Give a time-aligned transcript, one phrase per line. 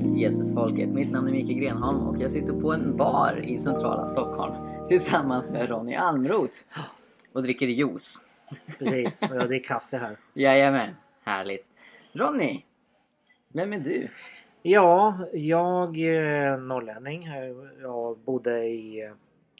[0.00, 0.88] Jesusfolket.
[0.88, 4.54] Mitt namn är Mikael Grenholm och jag sitter på en bar i centrala Stockholm
[4.88, 6.58] tillsammans med Ronny Almroth
[7.32, 8.20] och dricker juice.
[8.78, 10.16] Precis, och jag dricker kaffe här.
[10.34, 10.90] Jajamän,
[11.24, 11.68] härligt.
[12.12, 12.62] Ronny,
[13.48, 14.08] vem är du?
[14.62, 17.28] Ja, jag är norrlänning.
[17.80, 19.10] Jag bodde i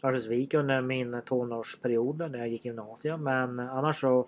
[0.03, 3.21] Örnsköldsvik under min tonårsperiod när jag gick gymnasiet.
[3.21, 4.27] Men annars så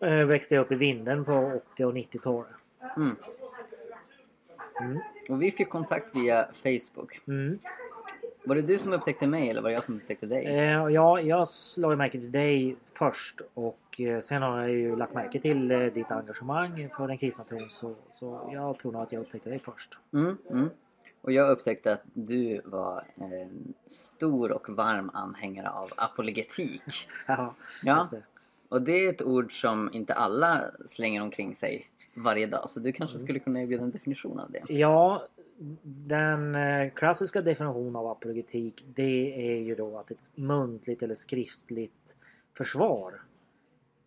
[0.00, 2.54] eh, växte jag upp i Vindeln på 80 och 90-talet.
[2.96, 3.16] Mm.
[4.80, 4.98] Mm.
[5.28, 7.20] Och vi fick kontakt via Facebook.
[7.28, 7.58] Mm.
[8.44, 10.46] Var det du som upptäckte mig eller var det jag som upptäckte dig?
[10.46, 11.46] Eh, ja, jag
[11.76, 15.80] la märke till dig först och eh, sen har jag ju lagt märke till eh,
[15.80, 19.58] ditt engagemang för den kristna tron så, så jag tror nog att jag upptäckte dig
[19.58, 19.98] först.
[20.12, 20.68] Mm, mm.
[21.20, 26.82] Och jag upptäckte att du var en stor och varm anhängare av apologetik.
[27.26, 28.08] Ja, Ja.
[28.10, 28.22] det.
[28.68, 31.86] Och det är ett ord som inte alla slänger omkring sig
[32.22, 32.70] varje dag.
[32.70, 33.24] Så du kanske Mm.
[33.26, 34.62] skulle kunna erbjuda en definition av det?
[34.68, 35.26] Ja,
[35.82, 42.16] den eh, klassiska definitionen av apologetik det är ju då att ett muntligt eller skriftligt
[42.56, 43.14] försvar.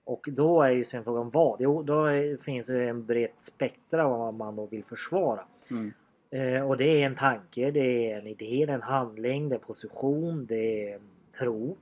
[0.04, 1.62] Och då är ju sen frågan vad?
[1.62, 2.06] Jo, då
[2.42, 5.42] finns det en brett spektra av vad man då vill försvara.
[5.72, 5.94] Mm.
[6.30, 9.56] Eh, och det är en tanke, det är en idé, det är en handling, det
[9.56, 11.00] är position, det är
[11.40, 11.78] tro.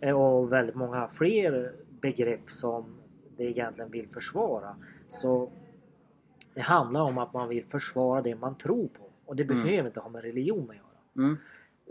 [0.00, 2.84] Eh, och väldigt många fler begrepp som
[3.36, 4.76] det egentligen vill försvara.
[5.08, 5.50] Så
[6.54, 9.04] det handlar om att man vill försvara det man tror på.
[9.24, 9.62] Och det Mm.
[9.62, 11.26] behöver inte ha med religion att göra.
[11.26, 11.36] Mm.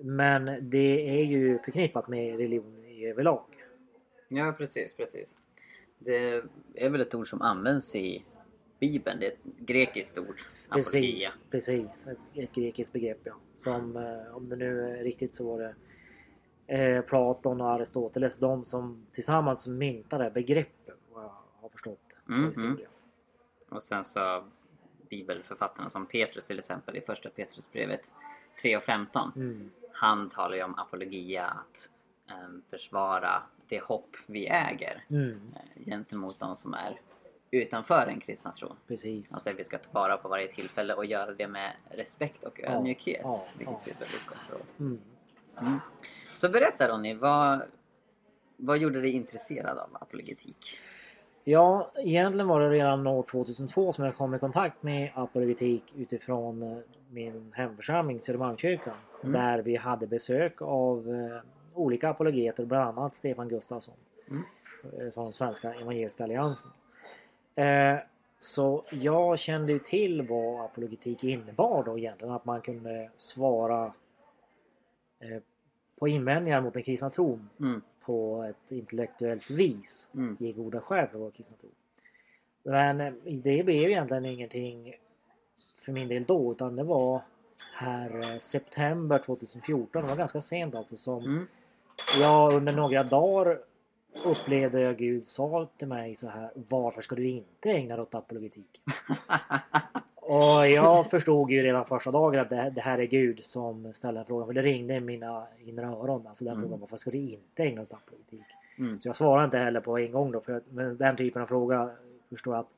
[0.02, 3.44] Men det är ju förknippat med religion i överlag.
[4.28, 5.38] Ja, precis, precis.
[6.00, 6.44] Det
[6.76, 8.24] är väl ett ord som används i
[8.80, 9.20] Bibeln.
[9.20, 10.42] Det är ett grekiskt ord.
[10.70, 11.30] Apologia.
[11.50, 12.08] Precis, precis.
[12.08, 13.34] Ett, ett grekiskt begrepp ja.
[13.56, 15.76] Som eh, om det nu är riktigt så var det
[16.78, 21.32] eh, Platon och Aristoteles de som tillsammans myntade begreppet vad jag
[21.62, 22.90] har förstått av Mm, historien.
[23.74, 24.44] Och sen så
[25.10, 28.14] bibelförfattarna som Petrus till exempel i första Petrusbrevet
[28.62, 29.32] 3 och 15.
[29.36, 29.72] Mm.
[29.94, 31.90] Han talar ju om apologia, att
[32.30, 35.54] em, försvara det hopp vi äger Mm.
[35.56, 37.00] eh, gentemot de som är
[37.52, 38.76] utanför den kristna tron.
[38.88, 39.32] Precis.
[39.32, 42.44] Han säger att vi ska ta vara på varje tillfälle och göra det med respekt
[42.44, 43.22] och Ja, ödmjukhet.
[43.24, 43.92] ja, vilket ja.
[43.92, 44.62] är ett väldigt gott råd.
[44.80, 45.02] Mm.
[45.62, 45.80] Mm.
[46.38, 47.62] Så berätta Ronny, vad,
[48.58, 50.80] vad gjorde dig intresserad av apologetik?
[51.46, 56.64] Ja, egentligen var det redan år 2002 som jag kom i kontakt med apologetik utifrån
[56.64, 56.78] eh,
[57.10, 58.94] min hemförsamling Södermalmskyrkan.
[59.24, 59.34] Mm.
[59.34, 61.42] Där vi hade besök av eh,
[61.74, 63.96] olika apologeter, bland annat Stefan Gustafsson.
[64.30, 64.44] Mm.
[65.00, 66.72] eh, Från Svenska Evangeliska Alliansen.
[68.38, 72.34] Så jag kände ju till vad apologetik innebar då egentligen.
[72.34, 73.94] Att man kunde svara
[76.00, 77.82] på invändningar mot den kristna tron Mm.
[78.06, 80.38] På ett intellektuellt vis Mm.
[80.40, 81.70] ge goda skäl för vår kristna tro.
[82.64, 84.96] Men eh, det blev egentligen ingenting
[85.82, 87.22] för min del då utan det var
[87.74, 91.48] här eh, september 2014, det var ganska sent alltså som Mm.
[92.20, 93.60] jag under några dagar
[94.26, 98.16] upplevde jag Gud sa till mig så här Varför ska du inte ägna dig åt
[98.16, 98.82] apologetik?
[100.26, 104.14] Och jag förstod ju redan första dagen att det, det här är Gud som ställer
[104.14, 104.48] den frågan.
[104.48, 106.28] För det ringde i mina inre öron.
[106.28, 106.64] Alltså den Mm.
[106.64, 108.46] frågan varför ska du inte ägna dig åt apologetik?
[108.80, 109.00] Mm.
[109.02, 110.42] Så jag svarar inte heller på en gång då.
[110.42, 111.90] För men den typen av fråga
[112.30, 112.76] förstår jag att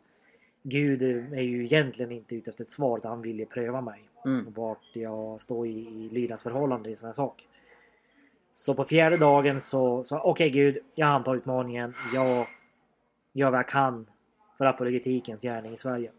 [0.63, 1.01] Gud
[1.33, 4.01] är ju egentligen inte ute efter ett svar utan han vill ju pröva mig.
[4.25, 4.53] Mm.
[4.55, 7.47] Vart jag står i, i lydnadsförhållande i sån här sak.
[8.53, 11.93] Så på fjärde dagen så sa okej Gud, jag antar utmaningen.
[12.13, 12.47] Jag
[13.33, 14.07] gör vad jag kan
[14.57, 16.11] för apologetikens gärning i Sverige.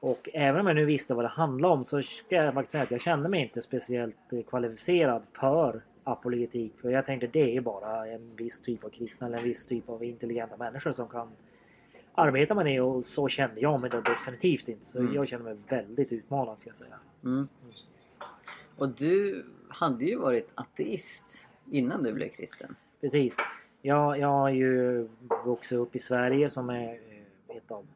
[0.00, 2.84] Och även om jag nu visste vad det handlade om så ska jag faktiskt säga
[2.84, 6.72] att jag kände mig inte speciellt eh, kvalificerad för apologetik.
[6.80, 9.88] För jag tänkte det är bara en viss typ av kristna eller en viss typ
[9.88, 11.28] av intelligenta människor som kan
[12.14, 14.84] arbeta med det och så kände jag mig då definitivt inte.
[14.86, 15.14] Så Mm.
[15.14, 16.98] jag kände mig väldigt utmanad ska jag säga.
[17.24, 17.48] Mm.
[18.80, 22.74] Och du hade ju varit ateist innan du blev kristen.
[23.00, 23.36] Precis.
[23.82, 25.08] Jag, jag har ju
[25.44, 27.86] vuxit upp i Sverige som är eh, ett av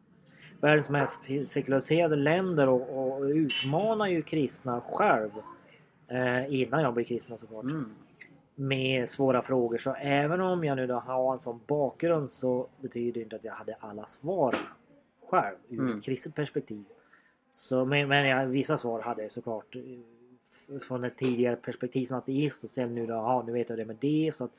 [0.62, 5.30] världens mest sekulariserade länder och, och utmanar ju kristna själv.
[6.08, 7.64] Eh, innan jag blev kristen såklart.
[7.64, 7.94] Mm.
[8.54, 9.78] Med svåra frågor.
[9.78, 13.44] Så även om jag nu då har en sån bakgrund så betyder det inte att
[13.44, 14.56] jag hade alla svar
[15.30, 15.96] själv ur Mm.
[15.96, 16.84] ett kristet perspektiv.
[17.52, 22.16] Så, men men jag, vissa svar hade jag såklart eh, från ett tidigare perspektiv som
[22.18, 24.30] ateist och sen nu då, ja, nu vet jag det med det.
[24.34, 24.52] Så att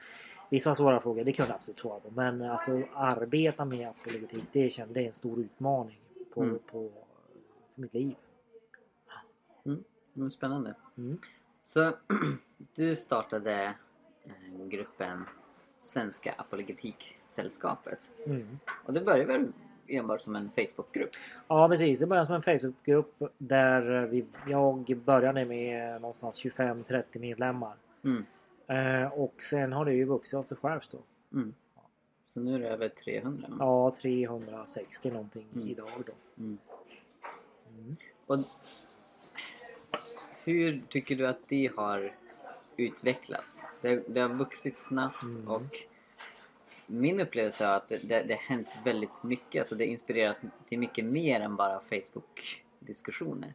[0.54, 2.10] vissa svåra frågor, det kunde jag absolut svara på.
[2.12, 6.00] Men alltså arbeta med apologetik, det kände är en stor utmaning
[6.34, 6.60] på, Mm.
[6.72, 6.90] på
[7.74, 8.16] för mitt liv.
[10.16, 10.76] Mm, spännande.
[10.98, 11.18] Mm.
[11.64, 11.92] Så
[12.76, 13.74] du startade
[14.24, 15.26] eh, gruppen
[15.82, 18.12] Svenska Apologetiksällskapet.
[18.26, 18.60] Mm.
[18.86, 19.48] Och det började väl
[19.88, 21.10] enbart som en Facebookgrupp?
[21.48, 27.74] Ja precis, det började som en Facebookgrupp där vi, jag började med någonstans 25-30 medlemmar.
[28.04, 28.26] Mm.
[28.68, 31.00] Eh, och sen har det ju vuxit av sig självt då.
[31.38, 31.54] Mm.
[32.26, 33.48] Så nu är det över 300?
[33.50, 33.56] va?
[33.60, 35.68] Ja, 360 någonting Mm.
[35.68, 36.14] idag då.
[36.44, 36.58] Mm.
[37.78, 37.96] Mm.
[38.28, 38.40] Och
[40.44, 42.16] hur tycker du att det har
[42.78, 43.68] utvecklats?
[43.82, 45.48] Det, det har vuxit snabbt Mm.
[45.48, 45.62] och
[46.88, 49.60] min upplevelse är att det, det, det har hänt väldigt mycket.
[49.60, 53.54] Alltså det har inspirerat till mycket mer än bara Facebook-diskussioner.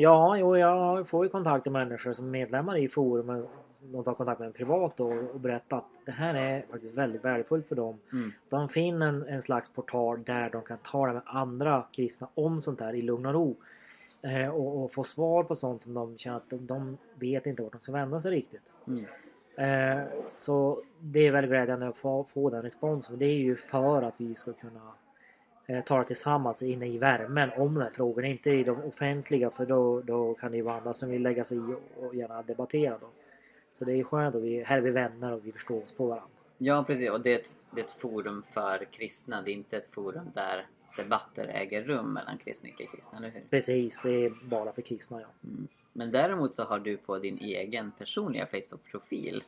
[0.00, 3.46] Ja, jo, jag får ju kontakt med människor som är medlemmar i forumen.
[3.82, 7.24] De tar kontakt med en privat och, och berättar att det här är faktiskt väldigt
[7.24, 7.98] värdefullt för dem.
[8.12, 8.32] Mm.
[8.48, 12.80] De finner en, en slags portal där de kan tala med andra kristna om sånt
[12.80, 13.56] här i lugn och ro.
[14.22, 17.62] Eh, och, och få svar på sånt som de känner att de, de vet inte
[17.62, 18.72] vart de ska vända sig riktigt.
[18.86, 19.04] Mm.
[19.56, 23.18] Eh, så det är väldigt glädjande att få, få den responsen.
[23.18, 24.92] Det är ju för att vi ska kunna
[25.84, 28.24] tala tillsammans inne i värmen om den här frågan.
[28.24, 31.44] Inte i de offentliga för då, då kan det ju vara andra som vill lägga
[31.44, 32.98] sig i och, och gärna debattera.
[33.00, 33.08] Då.
[33.72, 36.06] Så det är skönt att vi här är vi vänner och vi förstår oss på
[36.06, 36.28] varandra.
[36.58, 39.42] Ja precis, och det är, ett, det är ett forum för kristna.
[39.42, 40.66] Det är inte ett forum där
[40.96, 43.42] debatter äger rum mellan kristna och icke-kristna, eller hur?
[43.50, 45.26] Precis, det är bara för kristna ja.
[45.44, 45.68] Mm.
[45.92, 49.44] Men däremot så har du på din egen personliga Facebook-profil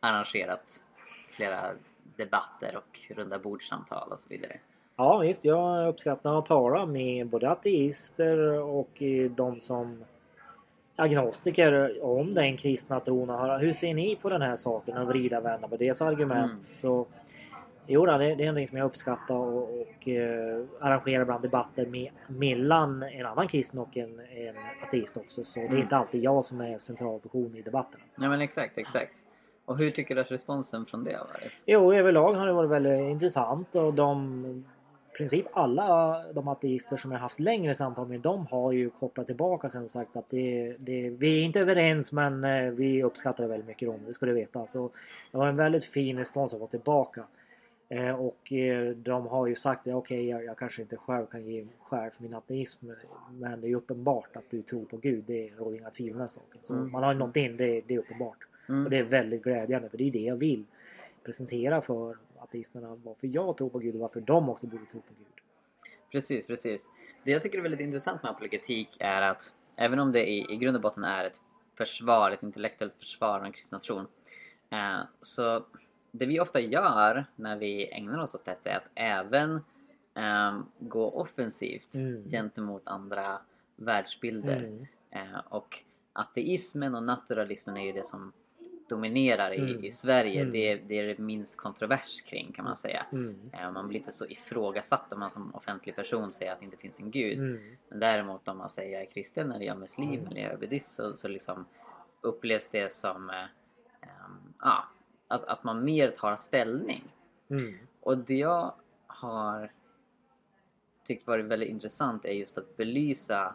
[0.00, 0.84] arrangerat
[1.28, 1.74] flera
[2.16, 4.58] debatter och runda bordsamtal och så vidare.
[5.02, 10.04] Ja visst, jag uppskattar att tala med både ateister och eh, de som
[10.96, 13.60] agnostiker om den kristna tron.
[13.60, 14.96] Hur ser ni på den här saken?
[14.98, 16.50] Och vrida och vända på deras argument.
[16.50, 16.58] Mm.
[16.58, 17.06] Så
[17.86, 22.10] Jo, det, det är någonting som jag uppskattar och, och eh, arrangerar ibland debatter med,
[22.26, 24.54] mellan en annan kristen och en, en
[24.86, 25.44] ateist också.
[25.44, 25.82] Så det är Mm.
[25.82, 28.04] inte alltid jag som är central person i debatterna.
[28.16, 29.16] Ja men exakt, exakt.
[29.64, 31.62] Och hur tycker du att responsen från det har varit?
[31.66, 34.64] Jo, överlag har det varit väldigt intressant och de
[35.16, 39.68] princip alla de ateister som jag haft längre samtal med de har ju kopplat tillbaka
[39.68, 43.48] sen och sagt att det, det, vi är inte överens men eh, vi uppskattar det
[43.50, 44.66] väldigt mycket om det ska du veta.
[44.66, 44.90] Så
[45.30, 47.24] det var en väldigt fin respons att få tillbaka.
[47.88, 51.44] Eh, och eh, de har ju sagt att okej jag, jag kanske inte själv kan
[51.46, 52.86] ge skär för min ateism
[53.30, 55.24] men det är uppenbart att du tror på Gud.
[55.26, 56.58] Det råder inga tvivel om den saken.
[56.62, 56.90] Så Mm.
[56.92, 58.38] man har ju in, det, det är uppenbart.
[58.68, 58.84] Mm.
[58.84, 60.64] Och det är väldigt glädjande för det är det jag vill
[61.24, 65.14] presentera för ateisterna varför jag tror på Gud och varför de också borde tro på
[65.18, 65.26] Gud.
[66.12, 66.88] Precis, precis.
[67.24, 70.56] Det jag tycker är väldigt intressant med apologetik är att även om det i, i
[70.56, 71.40] grund och botten är ett
[71.74, 74.06] försvar, ett intellektuellt försvar av den kristna tron.
[74.70, 75.64] Eh, så
[76.10, 79.60] det vi ofta gör när vi ägnar oss åt detta är att även
[80.14, 82.30] eh, gå offensivt Mm.
[82.30, 83.38] gentemot andra
[83.76, 84.56] världsbilder.
[84.56, 84.86] Mm.
[85.10, 88.32] Eh, och ateismen och naturalismen är ju det som
[88.92, 89.84] dominerar i, Mm.
[89.84, 90.40] i Sverige.
[90.40, 90.52] Mm.
[90.52, 93.06] Det, det är det minst kontrovers kring kan man säga.
[93.12, 93.50] Mm.
[93.52, 96.76] Eh, Man blir inte så ifrågasatt om man som offentlig person säger att det inte
[96.76, 97.38] finns en gud.
[97.38, 97.76] Mm.
[97.88, 100.26] Men däremot om man säger jag är kristen eller jag är muslim Mm.
[100.26, 101.64] eller jag är buddhist så, så liksom
[102.20, 104.84] upplevs det som ehm, ja,
[105.28, 107.04] att, att man mer tar ställning.
[107.50, 107.74] Mm.
[108.00, 108.74] Och det jag
[109.06, 109.72] har
[111.04, 113.54] tyckt varit väldigt intressant är just att belysa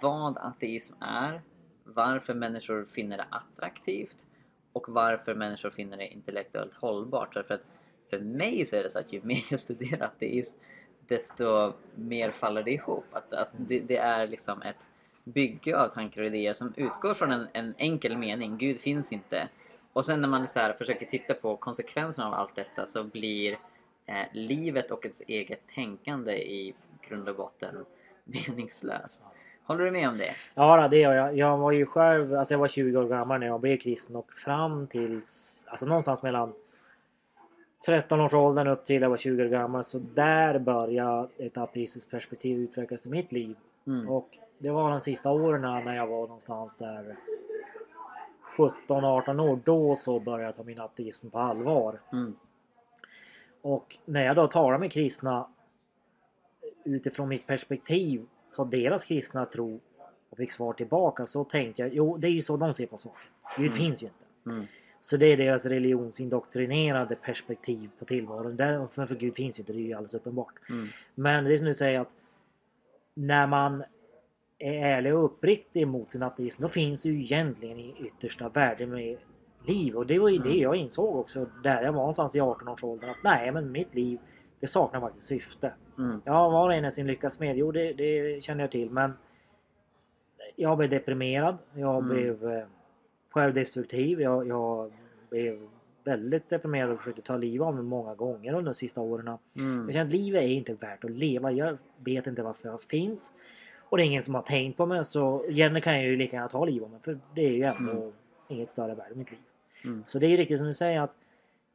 [0.00, 1.42] vad ateism är,
[1.84, 4.26] varför människor finner det attraktivt
[4.78, 7.34] och varför människor finner det intellektuellt hållbart.
[7.34, 7.66] För att
[8.10, 10.54] för mig så är det så att ju mer jag studerar ateism
[11.08, 13.04] desto mer faller det ihop.
[13.12, 14.90] Att, alltså, det, det är liksom ett
[15.24, 19.48] bygge av tankar och idéer som utgår från en, en enkel mening, Gud finns inte.
[19.92, 23.58] Och sen när man så här försöker titta på konsekvenserna av allt detta så blir
[24.06, 26.74] eh, livet och ens eget tänkande i
[27.08, 27.84] grund och botten
[28.24, 29.22] meningslöst.
[29.68, 30.30] Håller du med om det?
[30.54, 31.36] Ja, det gör jag.
[31.36, 34.32] Jag var ju själv, alltså jag var 20 år gammal när jag blev kristen och
[34.32, 36.52] fram tills, alltså någonstans mellan
[37.86, 39.84] 13 års åldern upp till jag var 20 år gammal.
[39.84, 43.56] Så där började ett ateistiskt perspektiv utvecklas i mitt liv.
[43.86, 44.08] Mm.
[44.08, 47.16] Och det var de sista åren när jag var någonstans där
[48.56, 49.60] 17-18 år.
[49.64, 52.00] Då så började jag ta min ateism på allvar.
[52.12, 52.36] Mm.
[53.62, 55.48] Och när jag då talar med kristna
[56.84, 58.26] utifrån mitt perspektiv
[58.58, 59.80] på deras kristna tro
[60.30, 62.98] och fick svar tillbaka så tänkte jag, jo det är ju så de ser på
[62.98, 63.22] saker.
[63.56, 63.78] Gud Mm.
[63.78, 64.50] finns ju inte.
[64.56, 64.66] Mm.
[65.00, 68.56] Så det är deras religionsindoktrinerade perspektiv på tillvaron.
[68.56, 70.54] Där, för, för Gud finns ju inte, det är ju alldeles uppenbart.
[70.70, 70.88] Mm.
[71.14, 72.14] Men det är som du säger att
[73.14, 73.84] när man
[74.58, 78.86] är ärlig och uppriktig mot sin ateism då finns det ju egentligen i yttersta värde
[78.86, 79.16] med
[79.66, 79.94] liv.
[79.96, 80.62] Och det var ju det Mm.
[80.62, 83.08] jag insåg också där jag var någonstans i 18 års ålder.
[83.10, 84.18] Att nej men mitt liv
[84.60, 85.72] det saknar faktiskt syfte.
[85.98, 86.20] Mm.
[86.24, 87.56] Ja, var och en är sin lyckas med.
[87.58, 88.90] Jo, det, det känner jag till.
[88.90, 89.12] Men
[90.56, 91.56] jag blev deprimerad.
[91.74, 92.08] Jag Mm.
[92.08, 92.64] blev eh,
[93.30, 94.20] självdestruktiv.
[94.20, 94.92] Jag, jag
[95.30, 95.68] blev
[96.04, 99.38] väldigt deprimerad och försökte ta livet av mig många gånger under de sista åren.
[99.58, 99.84] Mm.
[99.84, 101.52] Jag känner att livet är inte värt att leva.
[101.52, 103.32] Jag vet inte varför jag finns.
[103.90, 106.36] Och det är ingen som har tänkt på mig så Jenny kan jag ju lika
[106.36, 108.12] gärna ta livet av mig för det är ju ändå Mm.
[108.48, 109.40] inget större värde i mitt liv.
[109.84, 110.02] Mm.
[110.04, 111.16] Så det är ju riktigt som du säger att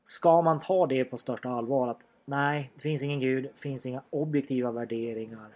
[0.04, 3.86] ska man ta det på största allvar att nej, det finns ingen gud, det finns
[3.86, 5.48] inga objektiva värderingar.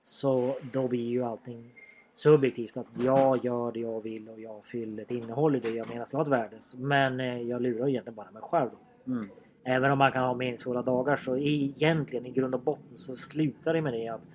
[0.00, 1.70] Så då blir ju allting
[2.12, 5.88] subjektivt att jag gör det jag vill och jag fyller ett innehåll i det jag
[5.88, 6.56] menar ska ha ett värde.
[6.76, 9.12] Men eh, jag lurar egentligen bara mig själv då.
[9.12, 9.28] Mm.
[9.64, 13.74] Även om man kan ha meningsfulla dagar så egentligen i grund och botten så slutar
[13.74, 14.28] det med det att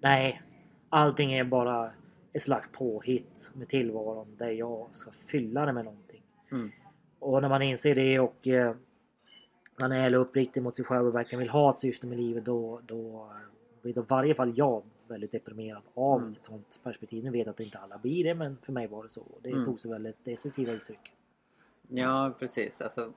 [0.00, 0.42] nej,
[0.88, 1.90] allting är bara
[2.32, 6.22] ett slags påhitt med tillvaron där jag ska fylla det med någonting.
[6.52, 6.70] Mm.
[7.18, 8.48] Och när man inser det och
[9.78, 12.44] eh, man är uppriktig mot sig själv och verkligen vill ha ett syfte med livet
[12.44, 13.30] då, då
[13.82, 16.32] blir i varje fall jag väldigt deprimerad av Mm.
[16.32, 17.24] ett sånt perspektiv.
[17.24, 19.24] Nu vet jag att inte alla blir det men för mig var det så.
[19.42, 19.64] Det Mm.
[19.64, 21.12] tog sig väldigt destruktiva uttryck.
[21.88, 22.80] Ja, precis.
[22.80, 23.12] Alltså,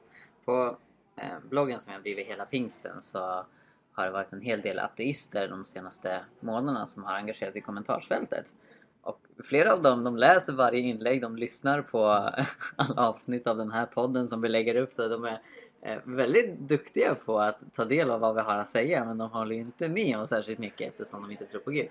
[0.45, 0.77] på
[1.15, 3.45] eh, bloggen som jag driver hela pingsten så
[3.93, 7.65] har det varit en hel del ateister de senaste månaderna som har engagerat sig i
[7.65, 8.53] kommentarsfältet.
[9.01, 12.05] Och flera av dem de läser varje inlägg, de lyssnar på
[12.75, 15.41] alla avsnitt av den här podden som vi lägger upp så de är
[15.81, 19.29] Eh, väldigt duktiga på att ta del av vad vi har att säga men de
[19.31, 21.89] håller ju inte med om särskilt mycket eftersom de inte tror på Gud.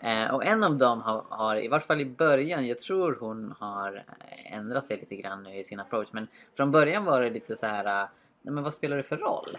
[0.00, 3.54] Eh, och en av dem har, har, i vart fall i början, jag tror hon
[3.58, 6.08] har eh, ändrat sig lite grann nu i sin approach.
[6.12, 8.08] Men från början var det lite så här, eh,
[8.42, 9.58] nej men vad spelar det för roll?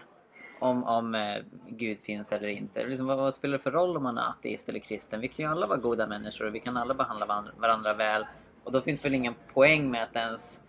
[0.60, 2.86] Om, om eh, Gud finns eller inte.
[2.86, 5.20] Liksom, vad, vad spelar det för roll om man är ateist eller kristen?
[5.20, 8.26] Vi kan ju alla vara goda människor och vi kan alla behandla varandra, varandra väl.
[8.64, 10.62] Och då finns väl ingen poäng med att ens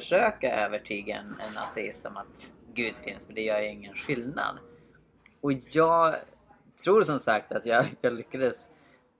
[0.00, 4.58] försöka övertyga en, en ateist om att Gud finns, för det gör ju ingen skillnad.
[5.40, 6.14] Och jag
[6.84, 8.70] tror som sagt att jag, jag lyckades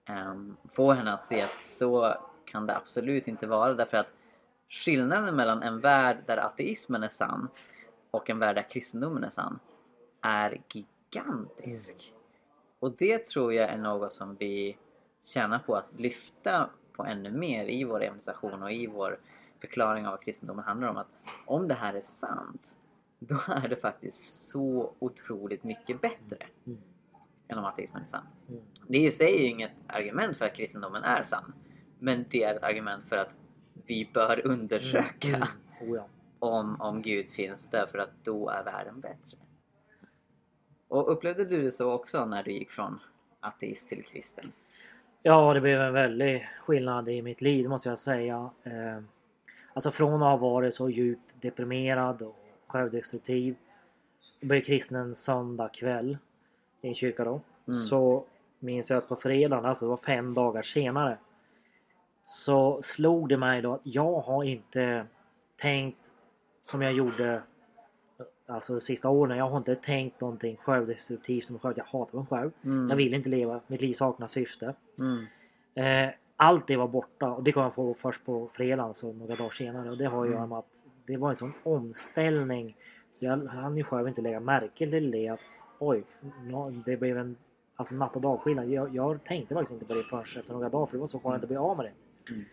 [0.04, 2.14] ehm, få henne att se att så
[2.44, 4.14] kan det absolut inte vara därför att
[4.68, 7.48] skillnaden mellan en värld där ateismen är sann
[8.10, 9.58] och en värld där kristendomen är sann
[10.22, 12.12] är gigantisk.
[12.78, 14.76] Och det tror jag är något som vi
[15.22, 19.18] tjänar på att lyfta på ännu mer i vår evangelisation och i vår
[19.60, 20.96] förklaring av vad kristendomen handlar om.
[20.96, 21.08] Att
[21.46, 22.76] om det här är sant,
[23.18, 26.36] då är det faktiskt så otroligt mycket bättre
[26.66, 26.78] Mm.
[27.48, 28.26] än om ateismen är sann.
[28.48, 28.62] Mm.
[28.88, 31.52] Det i sig är ju inget argument för att kristendomen är sann.
[31.98, 33.36] Men det är ett argument för att
[33.86, 35.28] vi bör undersöka
[35.80, 35.90] Mm.
[35.92, 36.06] Oh, ja.
[36.38, 39.38] om, om Gud finns därför att då är världen bättre.
[40.88, 42.98] Och upplevde du det så också när du gick från
[43.40, 44.52] ateist till kristen?
[45.22, 48.50] Ja, det blev en väldig skillnad i mitt liv måste jag säga.
[49.76, 53.56] Alltså från att ha varit så djupt deprimerad och självdestruktiv.
[54.40, 56.18] Jag blev kristen en söndag kväll
[56.82, 57.40] i en kyrka då.
[57.68, 57.80] Mm.
[57.80, 58.24] Så
[58.58, 61.18] minns jag att på fredagen, alltså det var fem dagar senare.
[62.24, 65.06] Så slog det mig då att jag har inte
[65.56, 66.12] tänkt
[66.62, 67.42] som jag gjorde
[68.48, 69.38] Alltså de sista åren.
[69.38, 71.74] Jag har inte tänkt någonting självdestruktivt om mig själv.
[71.76, 72.50] Jag hatar mig själv.
[72.64, 72.88] Mm.
[72.88, 73.60] Jag vill inte leva.
[73.66, 74.74] Mitt liv saknar syfte.
[74.98, 75.26] Mm.
[75.74, 79.34] Eh, allt det var borta och det kom jag på först på fredagen, så några
[79.36, 79.90] dagar senare.
[79.90, 82.76] Och det har ju att göra med att det var en sån omställning.
[83.12, 85.40] Så jag hann ju själv inte lägga märke till det att
[85.78, 86.02] oj,
[86.86, 87.36] det blev en
[87.76, 88.68] alltså natt och dagskillnad.
[88.68, 91.18] Jag, jag tänkte faktiskt inte på det förrän efter några dagar för det var så
[91.18, 92.32] skönt att bli av med det.
[92.32, 92.44] Mm.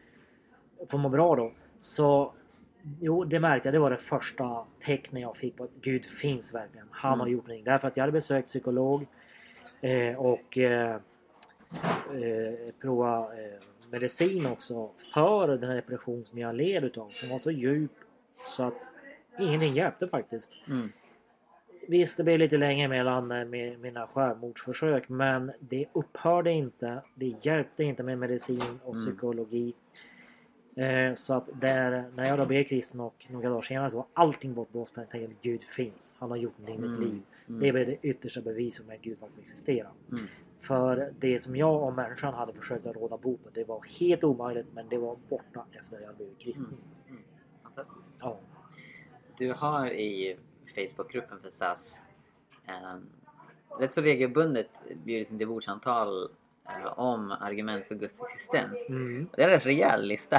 [0.87, 1.51] Få må bra då.
[1.79, 2.33] Så
[2.99, 3.73] jo, det märkte jag.
[3.73, 6.87] Det var det första tecknet jag fick på att Gud finns verkligen.
[6.91, 7.33] Han har Mm.
[7.37, 7.63] gjort någonting.
[7.63, 9.05] Därför att jag hade besökt psykolog
[9.81, 10.95] eh, och eh,
[12.13, 13.59] eh, prova eh,
[13.93, 17.91] medicin också för den här depression som jag led utav som var så djup
[18.45, 18.89] så att
[19.39, 20.51] ingenting hjälpte faktiskt.
[20.67, 20.91] Mm.
[21.87, 27.01] Visst, det blev lite längre mellan eh, med mina självmordsförsök men det upphörde inte.
[27.15, 29.05] Det hjälpte inte med medicin och Mm.
[29.05, 29.73] psykologi.
[30.75, 34.05] Eh, så att där, när jag då blev kristen och några dagar senare så var
[34.13, 34.95] allting bortblåst.
[34.95, 36.13] Men jag tänkte att Gud finns.
[36.17, 37.09] Han har gjort någonting i mitt Mm.
[37.11, 37.21] liv.
[37.47, 37.61] Mm.
[37.61, 39.91] Det blev det yttersta beviset på att Gud faktiskt existerar.
[40.69, 40.81] Mm.
[40.81, 44.23] För det som jag och människan hade försökt att råda bot på, det var helt
[44.23, 46.77] omöjligt men det var borta efter att jag blivit kristen.
[47.09, 47.21] Mm.
[47.63, 48.09] Fantastiskt.
[48.19, 48.39] Ja.
[49.37, 50.37] Du har i
[50.75, 52.01] Facebookgruppen för SAS
[52.67, 52.99] eh,
[53.79, 54.69] rätt så regelbundet
[55.03, 56.29] bjudit in till bordssamtal
[56.69, 58.85] eh, om argument för Guds existens.
[58.89, 59.29] Mm.
[59.35, 60.37] Det är en rätt rejäl lista.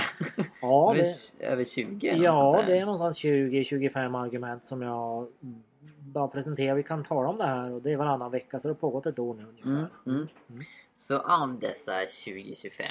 [0.61, 1.05] Ja, över,
[1.39, 5.29] det, över 20 eller något ja, det är någonstans 20-25 argument som jag
[6.15, 6.75] bara presenterar.
[6.75, 9.07] Vi kan tala om det här och det är varannan vecka så det har pågått
[9.07, 9.71] ett år nu ungefär.
[9.71, 10.29] Mm, mm.
[10.51, 10.63] Mm.
[10.97, 12.85] Så av dessa 20-25,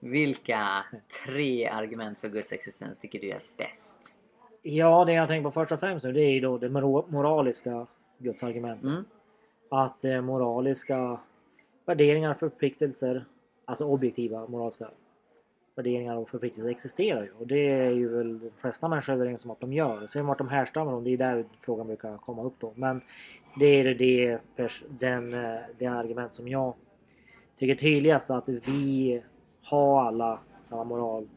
[0.00, 0.84] vilka
[1.24, 4.14] tre argument för Guds existens tycker du är bäst?
[4.62, 7.86] Ja, det jag tänker på först och främst nu det är ju då det moraliska
[8.18, 8.84] gudsargumentet.
[8.84, 9.04] Mm.
[9.70, 11.20] Att eh, moraliska
[11.84, 13.24] värderingar förpliktelser,
[13.64, 14.88] alltså objektiva moraliska
[15.76, 17.30] värderingar och förpliktelser existerar ju.
[17.38, 20.06] Och det är ju väl de flesta människor överens om att de gör.
[20.06, 22.72] Sen vart de härstammar om, det är där frågan brukar komma upp då.
[22.74, 23.00] Men
[23.58, 24.38] det är det,
[24.88, 25.30] den,
[25.78, 26.74] det argument som jag
[27.58, 29.22] tycker är tydligast att vi
[29.62, 31.28] har alla samma moral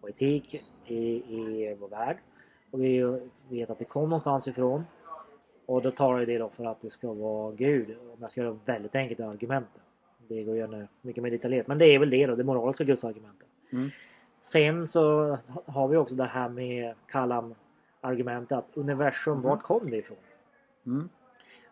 [0.00, 2.16] och etik i, i vår värld.
[2.70, 4.84] Och vi vet att det kom någonstans ifrån.
[5.66, 7.90] Och då talar ju det då för att det ska vara Gud.
[7.90, 9.82] Om jag ska göra väldigt enkelt argumentet.
[10.28, 11.66] Det går ju mycket mer detaljerat.
[11.66, 13.48] Men det är väl det då, det moraliska gudsargumentet.
[13.72, 13.90] Mm.
[14.40, 17.54] Sen så har vi också det här med Kalam
[18.00, 19.44] argumentet att universum, mm.
[19.44, 20.16] vart kom det ifrån?
[20.86, 21.08] Mm.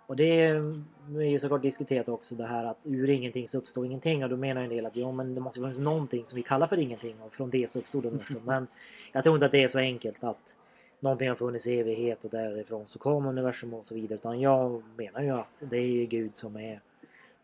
[0.06, 4.24] Och det är ju såklart diskuterat också det här att ur ingenting så uppstår ingenting
[4.24, 6.66] och då menar en del att ja men det måste finnas någonting som vi kallar
[6.66, 8.40] för ingenting och från det så uppstod universum.
[8.44, 8.66] men
[9.12, 10.56] jag tror inte att det är så enkelt att
[11.00, 14.14] någonting har funnits i evighet och därifrån så kom universum och så vidare.
[14.14, 16.80] Utan jag menar ju att det är Gud som är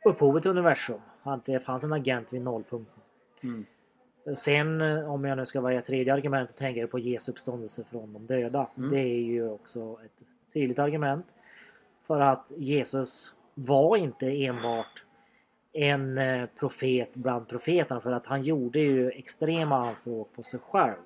[0.05, 1.01] upphovet till universum.
[1.23, 3.03] Att det fanns en agent vid nollpunkten.
[3.43, 3.67] Mm.
[4.35, 8.13] Sen om jag nu ska välja tredje argument så tänker jag på Jesu uppståndelse från
[8.13, 8.71] de döda.
[8.77, 8.91] Mm.
[8.91, 11.35] Det är ju också ett tydligt argument.
[12.07, 15.05] För att Jesus var inte enbart
[15.73, 20.99] en eh, profet bland profeterna för att han gjorde ju extrema anspråk på sig själv.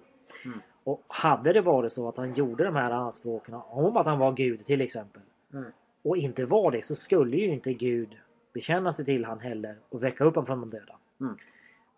[0.45, 0.61] Mm.
[0.85, 4.33] Och hade det varit så att han gjorde de här anspråken om att han var
[4.33, 5.23] Gud till exempel
[5.53, 5.73] mm.
[6.03, 8.17] och inte var det så skulle ju inte Gud
[8.53, 10.97] bekänna sig till han heller och väcka upp honom från de döda.
[11.21, 11.37] Mm.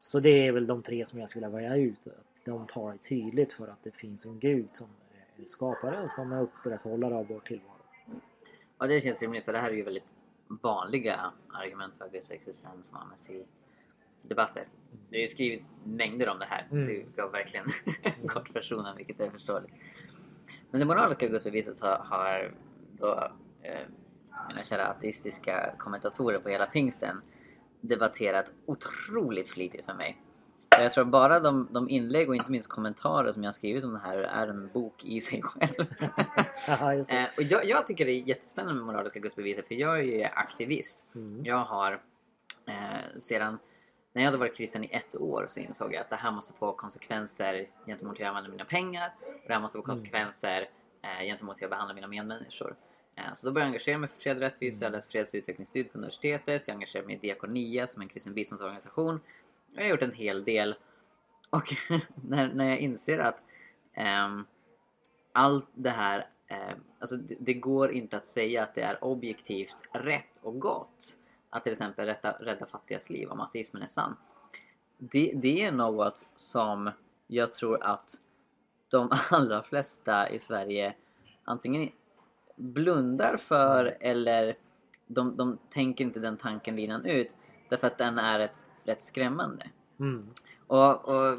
[0.05, 2.09] Så det är väl de tre som jag skulle välja ut.
[2.45, 4.87] De talar tydligt för att det finns en Gud som
[5.37, 7.83] är skapare och som är upprätthållare av vår tillvaro.
[8.79, 10.15] Ja det känns rimligt för det här är ju väldigt
[10.49, 13.45] vanliga argument för Guds existens som används i
[14.23, 14.69] debatter.
[15.09, 16.67] Det har skrivits mängder om det här.
[16.71, 16.85] Mm.
[16.85, 17.67] Du gav verkligen
[18.23, 19.75] en kort version vilket är förståeligt.
[20.71, 22.55] Men det moraliska gudsbeviset har, har
[22.93, 23.31] då
[23.63, 23.81] eh,
[24.49, 27.23] mina kära ateistiska kommentatorer på hela pingsten
[27.83, 30.19] debatterat otroligt flitigt för mig.
[30.79, 33.99] Jag tror bara de, de inlägg och inte minst kommentarer som jag skrivit om det
[33.99, 35.87] här är en bok i sig själv.
[36.69, 40.03] Aha, eh, och jag, jag, tycker det är jättespännande med moraliska gudsbeviset för jag är
[40.03, 41.07] ju aktivist.
[41.15, 41.45] Mm.
[41.45, 41.93] Jag har
[42.67, 43.59] eh, sedan
[44.13, 46.53] när jag hade varit kristen i ett år så insåg jag att det här måste
[46.53, 49.97] få konsekvenser gentemot hur jag använder mina pengar och det här måste få mm.
[49.97, 50.69] konsekvenser
[51.03, 52.77] eh, gentemot hur jag behandlar mina medmänniskor.
[53.17, 55.39] Eh, så då började jag engagera mig för fred och rättvisa, jag läste freds och
[55.39, 59.21] utvecklingsstudier på universitetet, jag engagerade mig i Diakonia som är en kristen biståndsorganisation.
[59.73, 60.75] Jag har gjort en hel del
[61.51, 61.75] och
[62.29, 63.45] när, när jag inser att
[63.93, 64.41] eh,
[65.33, 69.77] allt det här, eh, alltså det, det, går inte att säga att det är objektivt
[69.93, 71.17] rätt och gott
[71.51, 74.17] att till exempel rädda, rädda fattigas liv, om ateismen är sann.
[74.99, 76.91] Det, det är något som
[77.27, 78.15] jag tror att
[78.91, 80.95] de allra flesta i Sverige
[81.45, 81.91] antingen
[82.57, 84.57] blundar för eller
[85.07, 87.37] de, de tänker inte den tanken linan ut
[87.69, 89.71] därför att den är ett, rätt skrämmande.
[90.01, 90.31] Mm.
[90.67, 91.39] Och, och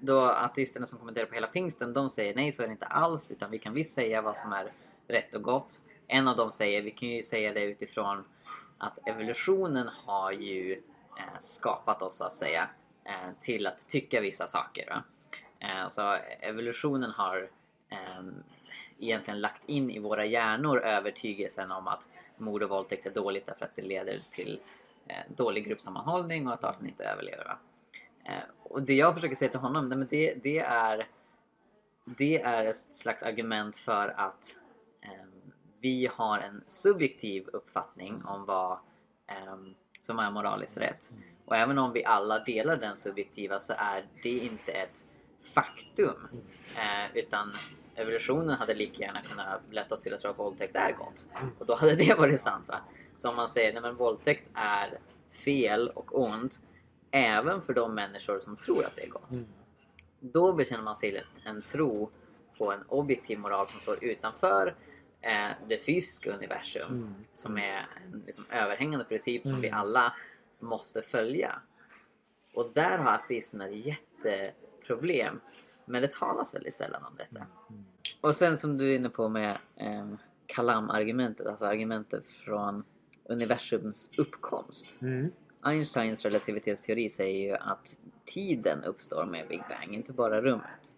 [0.00, 3.30] då ateisterna som kommenterar på hela pingsten de säger nej så är det inte alls
[3.30, 4.72] utan vi kan visst säga vad som är
[5.08, 5.82] rätt och gott.
[6.06, 8.24] En av dem säger vi kan ju säga det utifrån
[8.78, 10.72] att evolutionen har ju
[11.18, 12.68] eh, skapat oss så att säga
[13.04, 15.02] eh, till att tycka vissa saker.
[15.60, 17.50] Eh, så evolutionen har
[17.88, 18.34] ehm,
[18.98, 23.64] egentligen lagt in i våra hjärnor övertygelsen om att mord och våldtäkt är dåligt därför
[23.64, 24.60] att det leder till
[25.06, 27.44] eh, dålig gruppsammanhållning och att arten inte överlever.
[27.44, 27.58] Va?
[28.24, 31.06] Eh, och det jag försöker säga till honom, det, det, är,
[32.04, 34.58] det är ett slags argument för att
[35.00, 35.26] eh,
[35.80, 38.78] vi har en subjektiv uppfattning om vad
[39.26, 41.12] ehm, som är moraliskt rätt.
[41.44, 45.04] Och även om vi alla delar den subjektiva så är det inte ett
[45.54, 46.28] faktum.
[46.76, 47.52] Eh, utan
[47.98, 51.26] evolutionen hade lika gärna kunnat lätta oss till att tro att våldtäkt är gott.
[51.58, 52.68] Och då hade det varit sant.
[52.68, 52.80] Va?
[53.18, 54.98] Så om man säger att våldtäkt är
[55.44, 56.60] fel och ont
[57.10, 59.38] även för de människor som tror att det är gott.
[60.20, 62.10] Då bekänner man sig en tro
[62.58, 64.74] på en objektiv moral som står utanför
[65.20, 67.14] eh, det fysiska universum mm.
[67.34, 69.62] som är en liksom, överhängande princip som mm.
[69.62, 70.14] vi alla
[70.58, 71.60] måste följa.
[72.54, 75.40] Och där har ateisterna ett jätteproblem.
[75.84, 77.46] Men det talas väldigt sällan om detta.
[77.70, 77.84] Mm.
[78.20, 80.08] Och sen som du är inne på med eh,
[80.46, 82.84] Kalam-argumentet, alltså argumentet från
[83.24, 84.98] universums uppkomst.
[85.02, 85.30] Mm.
[85.62, 90.92] Einsteins relativitetsteori säger ju att tiden uppstår med Big Bang, inte bara rummet.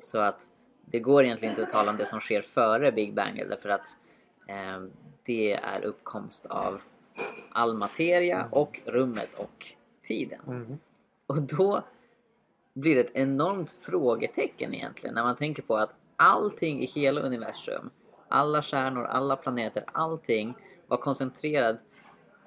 [0.00, 0.50] Så att
[0.84, 3.96] det går egentligen inte att tala om det som sker före Big Bang därför att
[4.46, 4.82] eh,
[5.22, 6.80] det är uppkomst av
[7.50, 9.66] all materia och rummet och
[10.02, 10.40] tiden.
[10.46, 10.78] Mm.
[11.26, 11.84] Och då
[12.72, 17.90] blir det ett enormt frågetecken egentligen när man tänker på att allting i hela universum,
[18.28, 20.54] alla stjärnor, alla planeter, allting
[20.86, 21.76] var koncentrerat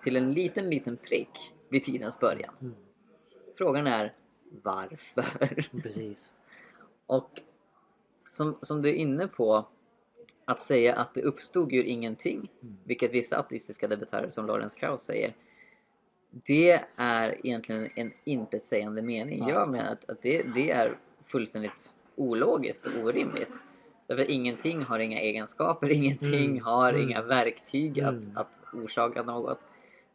[0.01, 2.53] till en liten, liten prick vid tidens början.
[2.61, 2.75] Mm.
[3.57, 4.13] Frågan är,
[4.63, 5.81] varför?
[5.81, 6.31] Precis.
[7.05, 7.29] Och
[8.25, 9.65] som, som du är inne på,
[10.45, 12.77] att säga att det uppstod ur ingenting, Mm.
[12.83, 15.33] vilket vissa ateistiska debattörer som Lawrence Krauss säger,
[16.29, 19.39] det är egentligen en intetsägande mening.
[19.39, 19.49] Ja.
[19.49, 23.59] Jag menar att, att det, det är fullständigt ologiskt och orimligt.
[24.07, 26.63] Därför ingenting har inga egenskaper, ingenting Mm.
[26.63, 27.01] har Mm.
[27.09, 28.15] inga verktyg Mm.
[28.15, 29.59] att, att orsaka något.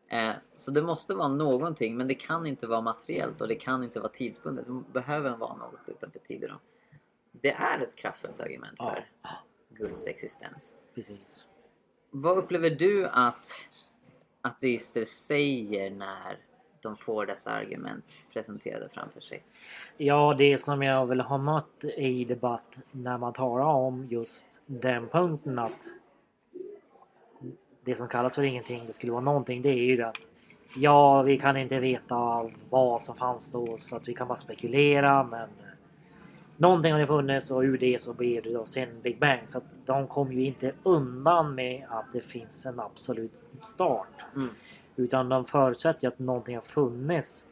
[0.08, 3.84] Eh, så det måste vara någonting, men det kan inte vara materiellt och det kan
[3.84, 4.66] inte vara tidsbundet.
[4.66, 6.56] Det behöver vara något utanför tiden.
[7.32, 8.90] Det är ett kraftfullt argument Ja.
[8.94, 9.04] för
[9.76, 10.74] Guds existens.
[10.94, 11.46] Precis.
[12.10, 13.46] Vad upplever du att
[14.40, 16.38] ateister säger när
[16.82, 19.42] de får dessa argument presenterade framför sig?
[19.96, 25.08] Ja, det som jag väl har mött i debatt när man talar om just den
[25.08, 25.88] punkten att
[27.84, 30.28] det som kallas för ingenting, det skulle vara någonting, det är ju det att
[30.76, 35.24] ja, vi kan inte veta vad som fanns då så att vi kan bara spekulera
[35.24, 35.48] men
[36.56, 39.58] någonting har det funnits och ur det så blir det då sen Big Bang så
[39.58, 44.24] att de kommer ju inte undan med att det finns en absolut start.
[44.36, 44.48] Mm.
[44.98, 47.44] Utan de förutsätter ju att någonting har funnits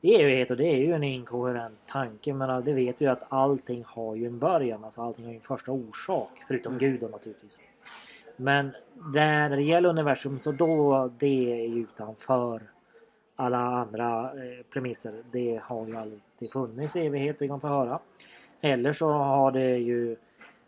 [0.00, 2.34] i evighet och det är ju en inkoherent tanke.
[2.34, 4.84] Men det vet vi ju att allting har ju en början.
[4.84, 6.30] Alltså allting har ju en första orsak.
[6.48, 6.78] Förutom Mm.
[6.78, 7.60] Gud då naturligtvis.
[8.36, 8.70] Men
[9.14, 12.62] när det gäller universum så då det är ju utanför
[13.36, 15.14] alla andra eh, premisser.
[15.30, 17.98] Det har ju alltid funnits i evighet vi kan få höra.
[18.60, 20.16] Eller så har det ju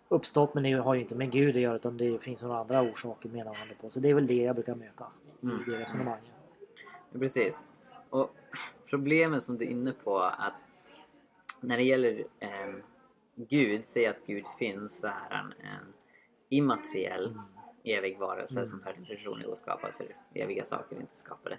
[0.09, 2.83] uppstått men det har ju inte med Gud att göra utan det finns några andra
[2.83, 3.91] orsaker menar det på.
[3.91, 5.07] Så det är väl det jag brukar möta
[5.43, 5.57] Mm.
[5.57, 6.25] i resonemanget.
[7.13, 7.67] Ja, precis.
[8.11, 8.35] Och
[8.91, 10.53] problemet som du är inne på att
[11.61, 12.75] när det gäller eh,
[13.35, 15.93] Gud, säg att Gud finns så är han en
[16.49, 17.41] immateriell Mm.
[17.85, 18.67] evig varelse Mm.
[18.67, 21.59] som per definition är skapad för eviga saker, inte skapade.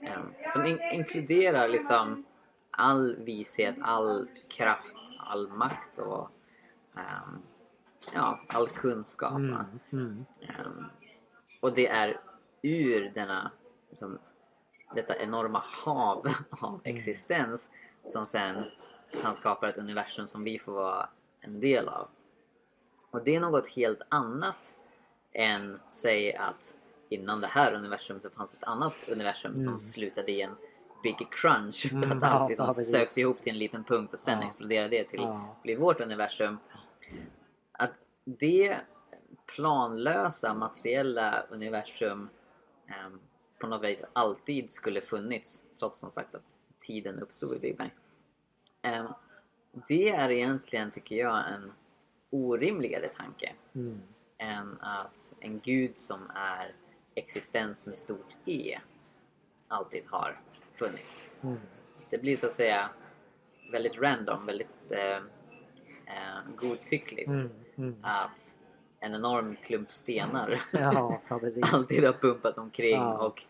[0.00, 2.24] Eh, som in- inkluderar liksom
[2.70, 6.30] all vishet, all kraft, all makt och
[6.96, 7.38] ehm,
[8.14, 9.32] ja, all kunskap.
[9.32, 9.56] Mm,
[9.92, 10.84] mm, Ehm,
[11.60, 12.20] och det är
[12.62, 13.50] ur denna,
[13.88, 14.18] liksom,
[14.94, 16.96] detta enorma hav av Mm.
[16.96, 17.70] existens
[18.06, 18.64] som sen
[19.22, 21.08] han skapar ett universum som vi får vara
[21.40, 22.08] en del av.
[23.10, 24.76] Och det är något helt annat
[25.32, 26.74] än säg att
[27.08, 29.80] innan det här universum så fanns ett annat universum som Mm.
[29.80, 30.56] slutade i en
[31.02, 34.20] big crunch för Mm, att allt liksom ja, söks ihop till en liten punkt och
[34.20, 34.46] sen Ja.
[34.46, 35.56] exploderade det till Ja.
[35.62, 36.58] bli vårt universum.
[37.72, 37.90] Att
[38.24, 38.76] det
[39.46, 42.28] planlösa materiella universum
[42.86, 43.20] ehm,
[43.58, 46.42] på något vis alltid skulle funnits trots som sagt att
[46.80, 47.90] tiden uppstod i Big Bang.
[48.82, 49.06] Ehm,
[49.88, 51.72] det är egentligen, tycker jag, en
[52.30, 54.02] orimligare tanke Mm.
[54.38, 56.74] än att en gud som är
[57.14, 58.78] existens med stort E
[59.68, 60.40] alltid har
[60.74, 61.28] funnits.
[61.42, 61.58] Mm.
[62.10, 62.90] Det blir så att säga
[63.72, 65.16] väldigt random, väldigt eh,
[66.06, 67.50] eh, godtyckligt Mm.
[67.76, 67.96] Mm.
[68.02, 68.58] att
[69.02, 71.40] en enorm klump stenar Ja, ja,
[71.72, 73.26] alltid har pumpat omkring Ja.
[73.26, 73.42] och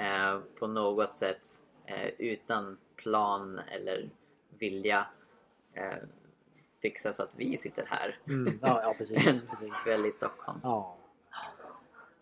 [0.00, 1.46] eh, på något sätt
[1.86, 4.08] eh, utan plan eller
[4.58, 5.06] vilja
[5.74, 5.96] eh,
[6.82, 8.58] fixar så att vi sitter här Mm.
[8.62, 9.42] Ja, ja, precis.
[9.42, 9.84] en precis.
[9.84, 10.60] kväll i Stockholm.
[10.62, 10.94] Ja.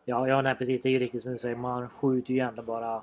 [0.05, 0.83] Ja, ja nej, precis.
[0.83, 1.57] Det är ju riktigt som du säger.
[1.57, 3.03] Man skjuter ju ändå bara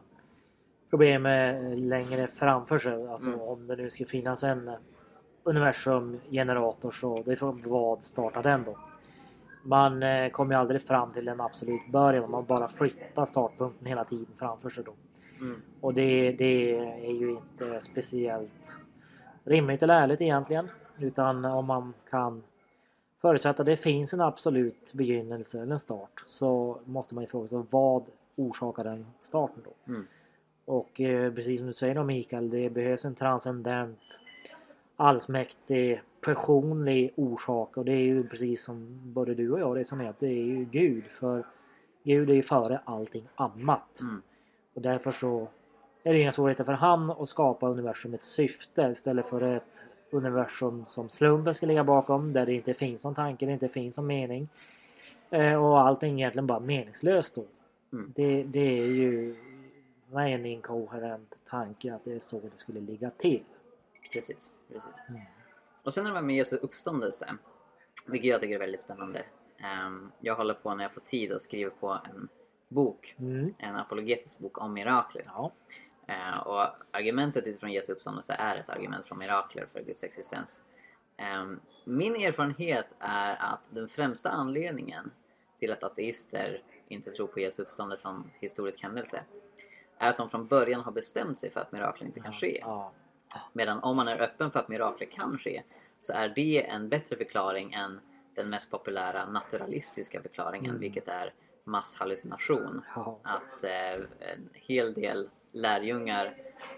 [0.90, 3.08] problemet längre framför sig.
[3.08, 3.42] Alltså Mm.
[3.42, 4.72] om det nu ska finnas en
[5.44, 8.78] universumgenerator så det är för vad startar den då?
[9.64, 12.32] Man eh, kommer ju aldrig fram till en absolut början.
[12.32, 14.94] Man bara flyttar startpunkten hela tiden framför sig då.
[15.42, 15.62] Mm.
[15.82, 18.78] Och det, det är ju inte speciellt
[19.44, 20.70] rimligt eller ärligt egentligen.
[20.98, 22.44] Utan om man kan
[23.22, 27.48] förutsätta att det finns en absolut begynnelse eller en start så måste man ju fråga
[27.48, 28.04] sig vad
[28.36, 29.92] orsakar den starten då?
[29.92, 30.08] Mm.
[30.66, 34.20] Och eh, precis som du säger då Mikael, det behövs en transcendent
[35.04, 40.20] allsmäktig personlig orsak och det är ju precis som både du och jag resonerar att
[40.20, 41.04] det är ju Gud.
[41.06, 41.46] För
[42.04, 44.02] Gud är ju före allting annat.
[44.02, 44.22] Mm.
[44.74, 45.48] Och därför så
[46.04, 50.84] är det inga svårigheter för han att skapa universum ett syfte istället för ett universum
[50.88, 54.08] som slumpen ska ligga bakom där det inte finns någon tanke, det inte finns någon
[54.08, 54.50] mening.
[55.30, 57.44] Eh, och allting egentligen bara meningslöst då.
[57.94, 58.12] Mm.
[58.16, 59.36] Det, det är ju
[60.08, 63.44] för mig en inkoherent tanke att det är så det skulle ligga till.
[64.14, 64.90] Precis, precis.
[65.10, 65.22] Mm.
[65.84, 67.36] Och sen är det med Jesu uppståndelse,
[68.06, 69.26] vilket jag tycker är väldigt spännande.
[69.58, 72.30] Ehm, jag håller på när jag får tid att skriva på en
[72.68, 73.54] bok, Mm.
[73.58, 75.24] en apologetisk bok om mirakler.
[75.26, 75.52] Ja.
[76.08, 80.62] Eh, och argumentet utifrån Jesu uppståndelse är ett argument från mirakler för Guds existens.
[81.18, 85.12] Ehm, min erfarenhet är att den främsta anledningen
[85.60, 89.24] till att ateister inte tror på Jesu uppståndelse som historisk händelse
[89.98, 92.60] är att de från början har bestämt sig för att mirakler inte kan ske.
[92.62, 92.92] Ja.
[93.54, 95.64] Medan om man är öppen för att mirakler kan ske
[96.02, 98.00] så är det en bättre förklaring än
[98.36, 100.82] den mest populära naturalistiska förklaringen Mm.
[100.82, 102.82] vilket är masshallucination.
[102.96, 103.20] Ja.
[103.24, 103.94] Att eh,
[104.34, 106.26] en hel del lärjungar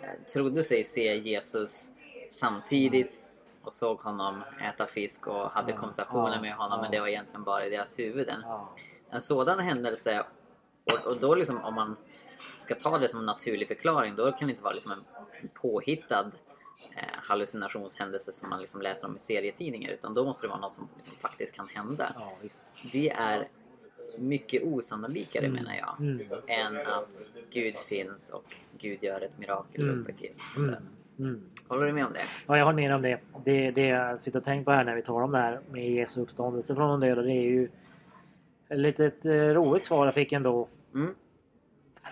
[0.02, 1.92] eh, trodde sig se Jesus
[2.32, 3.22] samtidigt
[3.62, 7.08] och såg honom äta fisk och hade Ja, konversationer ja, med honom men det var
[7.08, 8.44] egentligen bara i deras huvuden.
[9.10, 10.26] En sådan händelse
[10.86, 11.96] och, och då liksom om man
[12.58, 15.04] ska ta det som en naturlig förklaring då kan det inte vara liksom en
[15.54, 16.32] påhittad
[16.96, 20.74] eh, hallucinationshändelse som man liksom läser om i serietidningar utan då måste det vara något
[20.74, 22.16] som liksom faktiskt kan hända.
[22.16, 22.38] ja.
[22.92, 23.48] Det är
[24.20, 25.56] mycket osannolikare Mm.
[25.64, 26.28] menar jag Mm.
[26.48, 30.02] än att Gud finns och Gud gör ett mirakel och Mm.
[30.02, 30.42] uppväcker Jesus.
[30.58, 30.76] Mm.
[31.20, 31.42] Mm.
[31.68, 32.20] Håller du med om det?
[32.48, 33.20] Ja, jag håller med om det.
[33.46, 33.72] det.
[33.72, 36.22] Det jag sitter och tänker på här när vi talar om det här med Jesu
[36.22, 37.22] uppståndelse från de döda.
[37.22, 37.70] Det är ju
[38.70, 41.16] ett litet eh, roligt svar jag fick ändå Mm.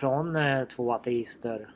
[0.00, 1.68] från eh, två ateister.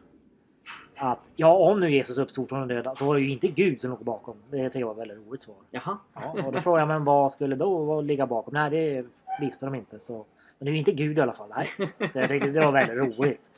[0.99, 3.81] Att ja, om nu Jesus uppstod från de döda så var det ju inte Gud
[3.81, 4.37] som låg bakom.
[4.51, 5.57] Det tycker jag var ett väldigt roligt svar.
[5.71, 5.99] Jaha.
[6.15, 8.55] Ja, och då frågar jag men vad skulle då ligga bakom?
[8.55, 9.07] Nej, det
[9.41, 9.99] visste de inte.
[9.99, 10.27] Så.
[10.59, 11.49] Men det är ju inte Gud i alla fall.
[11.57, 11.67] Nej.
[12.13, 13.51] Så jag tyckte det var väldigt roligt.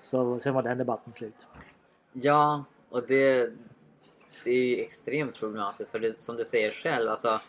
[0.00, 1.46] Så sen var den debatten slut.
[2.12, 3.50] Ja, och det,
[4.44, 7.40] det är ju extremt problematiskt för det, som du säger själv, alltså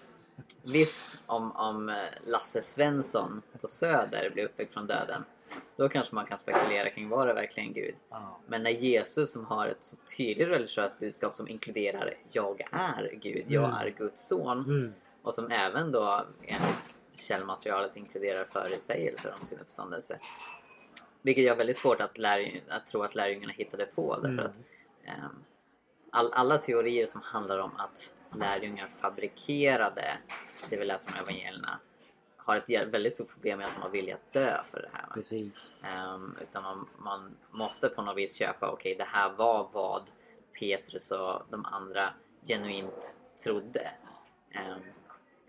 [0.64, 1.96] Visst, om, om eh,
[2.28, 5.24] Lasse Svensson på Söder blir uppväckt från döden
[5.76, 7.96] då kanske man kan spekulera kring var det verkligen Gud?
[8.10, 8.40] Ja.
[8.48, 13.46] Men när Jesus som har ett så tydligt religiöst budskap som inkluderar Jag är Gud,
[13.48, 13.76] jag Mm.
[13.76, 14.94] är Guds son Mm.
[15.22, 20.20] och som även då enligt källmaterialet inkluderar förutsägelser om sin uppståndelse.
[21.22, 24.46] Vilket gör väldigt svårt att, lär, att tro att lärjungarna hittade på därför Mm.
[24.46, 24.58] att
[25.06, 25.44] ehm,
[26.12, 30.18] all, alla teorier som handlar om att lärjungar fabrikerade
[30.70, 31.80] det vi läser om evangelierna
[32.46, 35.06] har ett väldigt stort problem med att har vilja att dö för det här.
[35.14, 35.72] Precis.
[35.84, 40.02] Ehm, utan man, man måste på något vis köpa, okej det här var vad
[40.60, 42.14] Petrus och de andra
[42.46, 43.92] genuint trodde.
[44.52, 44.82] Ehm,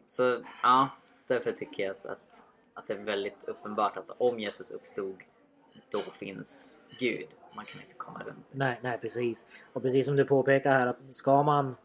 [0.09, 0.89] så ja,
[1.27, 5.17] därför tycker jag att, att det är väldigt uppenbart att om Jesus uppstod,
[5.91, 7.29] då finns Gud.
[7.57, 8.59] Man kan inte komma runt det.
[8.59, 9.47] Nej, nej precis.
[9.73, 11.77] Och precis som du påpekar här att ska man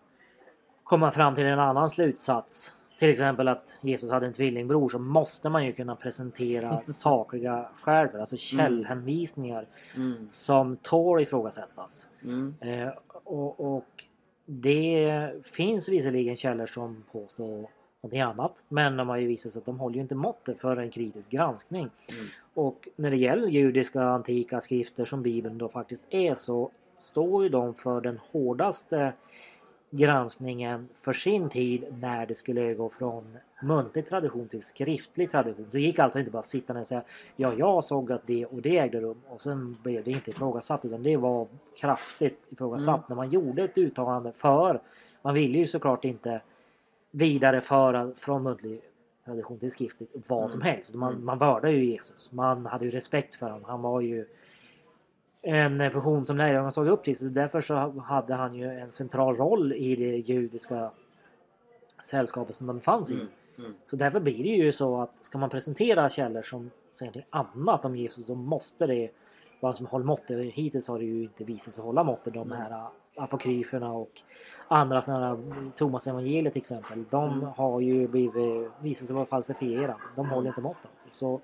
[0.83, 5.49] komma fram till en annan slutsats till exempel att Jesus hade en tvillingbror så måste
[5.49, 12.07] man ju kunna presentera sakliga skäl för alltså källhänvisningar Mm, som tål ifrågasättas.
[12.23, 12.89] mm, Eh,
[13.23, 14.03] och, och
[14.45, 17.67] det finns visserligen källor som påstår
[18.01, 20.77] någonting annat men de har ju visat sig att de håller ju inte måttet för
[20.77, 21.89] en kritisk granskning.
[22.15, 27.43] mm, Och när det gäller judiska antika skrifter som Bibeln då faktiskt är så står
[27.43, 29.13] ju de för den hårdaste
[29.91, 35.65] granskningen för sin tid när det skulle gå från muntlig tradition till skriftlig tradition.
[35.69, 37.03] Så det gick alltså inte bara att sitta ner och säga
[37.35, 40.85] ja, jag såg att det och det ägde rum och sen blev det inte ifrågasatt
[40.85, 41.47] utan det var
[41.77, 43.03] kraftigt ifrågasatt Mm.
[43.07, 44.81] när man gjorde ett uttalande för
[45.21, 46.41] man ville ju såklart inte
[47.11, 48.81] vidareföra från muntlig
[49.25, 50.73] tradition till skriftligt vad som Mm.
[50.73, 50.93] helst.
[50.93, 51.25] Man, Mm.
[51.25, 52.31] man vördade ju Jesus.
[52.31, 53.63] Man hade ju respekt för honom.
[53.65, 54.25] Han var ju
[55.41, 57.17] en person som lärjungarna såg upp till.
[57.17, 60.91] Så därför så hade han ju en central roll i det judiska
[62.03, 63.13] sällskapet som de fanns i.
[63.13, 63.73] mm, mm.
[63.85, 67.85] Så därför blir det ju så att ska man presentera källor som säger något annat
[67.85, 69.09] om Jesus då måste det
[69.59, 70.53] vara som håller måttet.
[70.53, 72.57] Hittills har det ju inte visat sig hålla måttet de Mm.
[72.61, 74.11] här apokryferna och
[74.67, 75.37] andra sådana
[75.75, 77.03] Thomas evangeliet till exempel.
[77.09, 77.45] De Mm.
[77.57, 79.95] har ju blivit visat sig vara falsifierade.
[80.15, 80.31] De Mm.
[80.33, 80.89] håller inte måttet.
[80.93, 81.07] Alltså.
[81.11, 81.41] Så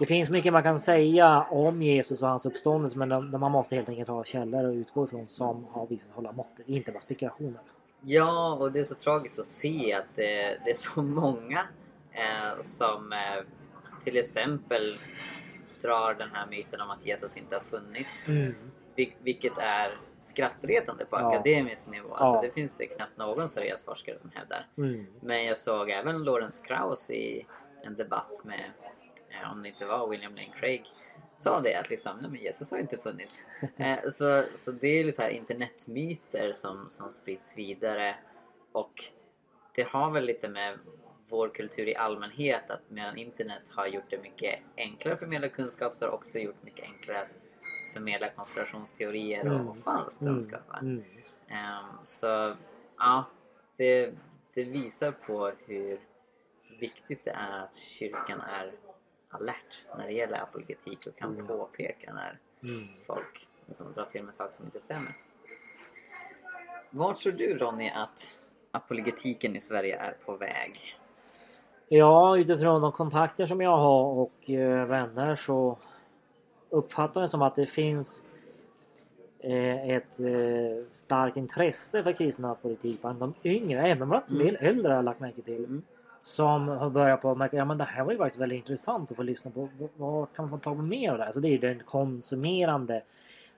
[0.00, 3.52] det finns mycket man kan säga om Jesus och hans uppståndelse men de, de man
[3.52, 6.68] måste helt enkelt ha källor att utgå ifrån som har visat sig hålla måttet.
[6.68, 7.60] Inte bara spekulationer.
[8.02, 11.60] Ja, och det är så tragiskt att se att det, det är så många
[12.12, 13.44] eh, som eh,
[14.04, 14.98] till exempel
[15.82, 18.28] drar den här myten om att Jesus inte har funnits.
[18.28, 18.54] Mm.
[18.96, 21.28] Vil- vilket är skrattretande på Ja.
[21.34, 22.14] akademisk nivå.
[22.14, 22.42] Alltså, Ja.
[22.42, 24.66] Det finns det knappt någon seriös forskare som hävdar.
[24.78, 25.06] Mm.
[25.20, 27.46] Men jag såg även Lawrence Krauss i
[27.82, 28.89] en debatt med, eh,
[29.52, 30.84] om det inte var William Lane Craig,
[31.36, 33.46] sa det att liksom, nej men Jesus har inte funnits.
[33.76, 38.14] Eh, så, så det är ju så här internetmyter som, som sprids vidare
[38.72, 39.04] och
[39.74, 40.78] det har väl lite med
[41.28, 45.94] vår kultur i allmänhet att medan internet har gjort det mycket enklare att förmedla kunskap
[45.94, 47.34] så har det också gjort mycket enklare att
[47.92, 49.68] förmedla konspirationsteorier och, Mm.
[49.68, 50.34] och falsk Mm.
[50.34, 50.62] kunskap.
[50.80, 51.04] Mm.
[51.48, 52.56] Ehm, så
[52.98, 53.24] ja,
[53.76, 54.14] det,
[54.54, 56.00] det visar på hur
[56.80, 58.72] viktigt det är att kyrkan är
[59.30, 61.46] alert när det gäller apologetik och kan Mm.
[61.46, 62.88] påpeka när Mm.
[63.06, 65.12] folk liksom drar till med saker som inte stämmer.
[66.90, 68.38] Vart tror du Ronny att
[68.70, 70.96] apologetiken i Sverige är på väg?
[71.88, 75.78] Ja, utifrån de kontakter som jag har och eh, vänner så
[76.68, 78.22] uppfattar jag som att det finns
[79.38, 84.46] eh, ett eh, starkt intresse för kristna politik bland de yngre, även bland en Mm.
[84.46, 85.64] del äldre har jag lagt märke till.
[85.64, 85.82] Mm.
[86.20, 89.10] Som har börjat på att märka, ja men det här var ju faktiskt väldigt intressant
[89.10, 89.68] att få lyssna på.
[89.96, 91.32] Vad kan man få tag på mer av det här?
[91.32, 93.02] Så det är ju den konsumerande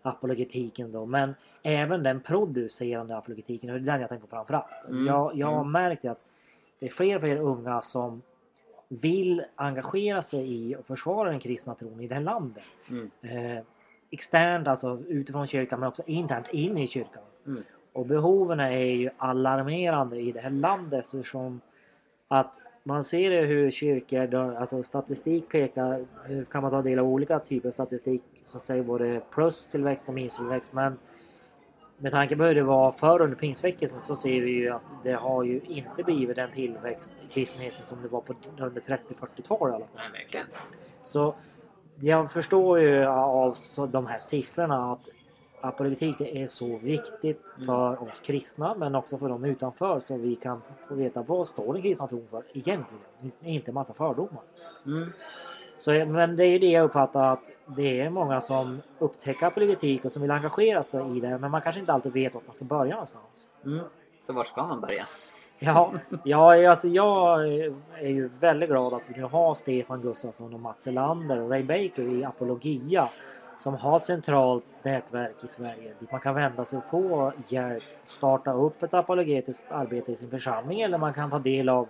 [0.03, 1.07] apologetiken då.
[1.07, 4.85] Men även den producerande apologetiken, och det är den jag tänker på framförallt.
[4.88, 5.72] Mm, Jag, jag har mm.
[5.72, 6.25] märkt att
[6.79, 8.22] det är fler och fler unga som
[8.88, 12.64] vill engagera sig i och försvara den kristna tron i det här landet.
[12.90, 13.11] Mm.
[13.22, 13.62] Eh,
[14.11, 17.22] externt, alltså utifrån kyrkan, men också internt in i kyrkan.
[17.46, 17.62] Mm.
[17.92, 21.61] Och behoven är ju alarmerande i det här landet eftersom
[22.33, 27.07] att man ser ju hur kyrkor, alltså statistik pekar, nu kan man ta del av
[27.07, 30.99] olika typer av statistik som säger både plus-tillväxt och minustillväxt men
[31.99, 35.12] med tanke på hur det var förr under pingstväckelsen så ser vi ju att det
[35.12, 39.75] har ju inte blivit den tillväxt i kristenheten som det var på, under 30-40-talet i
[39.75, 39.87] alla fall.
[39.95, 40.47] Nej, verkligen.
[41.03, 41.35] Så
[42.01, 45.09] jag förstår ju av så de här siffrorna att
[45.62, 47.66] apologetik det är så viktigt Mm.
[47.66, 51.72] för oss kristna men också för dem utanför så vi kan få veta vad står
[51.72, 53.05] den kristna tron för egentligen.
[53.40, 54.42] Inte en massa fördomar.
[54.87, 55.12] Mm.
[55.77, 60.05] Så, men det är ju det jag uppfattar att det är många som upptäcker apologetik
[60.05, 62.55] och som vill engagera sig i det men man kanske inte alltid vet vart man
[62.55, 63.48] ska börja någonstans.
[63.64, 63.85] Mm.
[64.20, 65.07] Så var ska man börja?
[65.59, 65.92] Ja,
[66.25, 67.48] ja alltså jag
[67.98, 71.62] är ju väldigt glad att vi nu har Stefan Gustafsson och Mats Elander och Ray
[71.62, 73.09] Baker i Apologia
[73.56, 77.82] som har ett centralt nätverk i Sverige dit man kan vända sig och få hjälp
[78.04, 81.88] starta upp ett apologetiskt arbete i sin församling eller man kan ta del av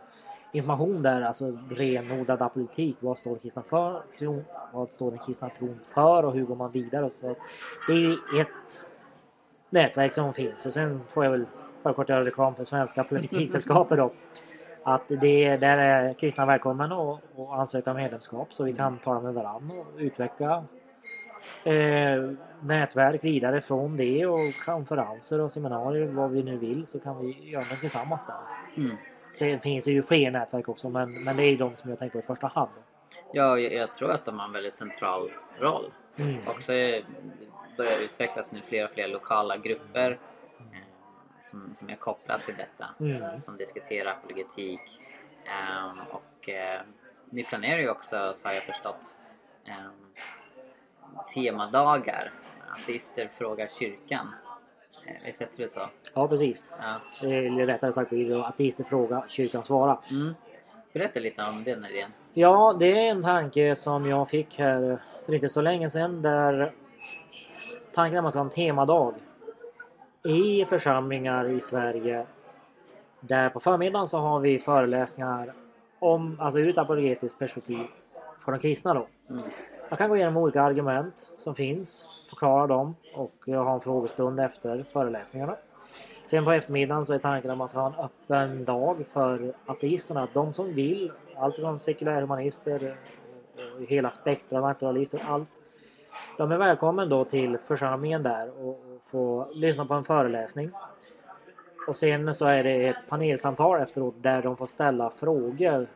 [0.52, 2.96] information där, alltså renodlad apologetik.
[3.00, 4.02] Vad står den kristna för?
[4.18, 4.44] tron?
[4.72, 7.10] Vad står den kristna tron för och hur går man vidare?
[7.10, 7.34] Så
[7.88, 8.86] det är ett
[9.70, 11.46] nätverk som finns och sen får jag väl
[11.82, 14.12] självklart göra reklam för Svenska apologetiksällskapet då.
[14.82, 19.20] Att det, där är kristna välkomna och, och ansöka om medlemskap så vi kan tala
[19.20, 20.64] med varandra och utveckla
[21.64, 22.30] eh,
[22.62, 27.50] nätverk vidare från det och konferenser och seminarier vad vi nu vill så kan vi
[27.50, 28.82] göra det tillsammans där.
[28.82, 28.96] Mm.
[29.30, 31.98] Sen finns det ju fler nätverk också men, men det är ju de som jag
[31.98, 32.70] tänker på i första hand.
[33.32, 35.92] Ja, jag, jag tror att de har en väldigt central roll.
[36.16, 36.36] Mm.
[36.46, 37.04] Också eh,
[37.70, 40.18] det börjar utvecklas nu fler och fler lokala grupper
[40.58, 40.78] eh,
[41.42, 42.86] som, som är kopplade till detta.
[43.00, 43.42] Mm.
[43.42, 44.80] Som diskuterar apologetik.
[45.44, 46.80] Ehm, och eh,
[47.30, 49.16] ni planerar ju också, så har jag förstått,
[49.64, 50.01] ehm,
[51.34, 52.30] temadagar.
[52.82, 54.34] Ateister frågar kyrkan.
[55.06, 55.80] Eh, Visst heter det så?
[56.14, 56.64] Ja precis.
[56.78, 57.26] Ja.
[57.28, 59.98] Eller rättare sagt blir det ateister fråga, kyrkan svara.
[60.10, 60.34] Mm.
[60.92, 62.10] Berätta lite om den idén.
[62.32, 66.70] Ja, det är en tanke som jag fick här för inte så länge sedan där
[67.92, 69.14] tanken är att man ska ha en temadag
[70.24, 72.26] i församlingar i Sverige
[73.20, 75.52] där på förmiddagen så har vi föreläsningar
[75.98, 77.86] om, alltså ur ett apologetiskt perspektiv
[78.44, 79.06] för de kristna då.
[79.30, 79.42] Mm.
[79.92, 84.82] Man kan gå igenom olika argument som finns, förklara dem och ha en frågestund efter
[84.92, 85.56] föreläsningarna.
[86.24, 90.28] Sen på eftermiddagen så är tanken att man ska ha en öppen dag för ateisterna.
[90.32, 95.50] De som vill, allt från sekulärhumanister eh, eh, hela spektrat, naturalister, allt.
[96.38, 100.70] De är välkomna då till församlingen där och och få lyssna på en föreläsning.
[101.88, 105.86] Och sen så är det ett panelsamtal efteråt där de får ställa frågor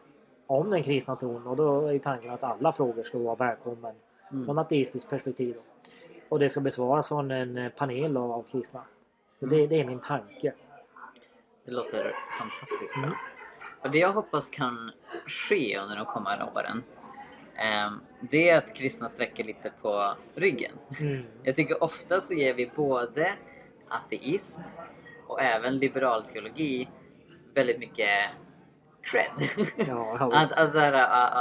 [0.46, 3.94] om den kristna tron och då är ju tanken att alla frågor ska vara välkommen
[4.28, 4.58] från Mm.
[4.58, 5.54] ateistiskt perspektiv.
[5.54, 5.60] Då.
[6.28, 8.82] Och det ska besvaras från en eh, panel av, av kristna.
[9.40, 10.52] Så det, det är min tanke.
[11.64, 13.02] Det låter fantastiskt bra.
[13.04, 13.14] Mm.
[13.82, 14.90] Och det jag hoppas kan
[15.26, 16.82] ske under de kommande åren
[17.56, 20.72] ehm, det är att kristna sträcker lite på ryggen.
[21.00, 21.22] Mm.
[21.42, 23.32] Jag tycker ofta så ger vi både
[23.88, 24.60] ateism
[25.26, 26.88] och även liberal teologi
[27.54, 28.30] väldigt mycket
[29.06, 29.66] cred.
[29.76, 30.92] Ja, ja, att, att, så här,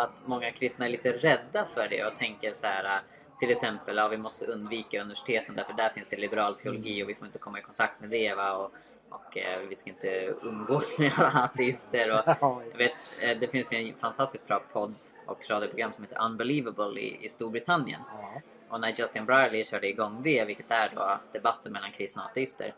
[0.04, 3.02] att, många kristna är lite rädda för det och tänker så här
[3.40, 7.16] till exempel att vi måste undvika universiteten därför där finns det liberal teologi och vi
[7.16, 8.54] får inte komma i kontakt med det va?
[8.54, 8.72] och,
[9.10, 13.94] och eh, vi ska inte umgås med ateister och Ja, vet, eh, det finns en
[13.96, 18.02] fantastiskt bra podd och radioprogram som heter Unbelievable i, i Storbritannien.
[18.12, 18.42] Ja.
[18.70, 22.74] Och när Justin Brierley körde igång det, vilket är då debatten mellan kristna och ateister,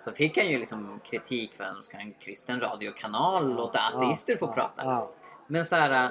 [0.00, 4.48] så fick han ju liksom kritik för att ska en kristen radiokanal låta ateister få
[4.48, 5.08] prata.
[5.46, 6.10] Men så här, äh,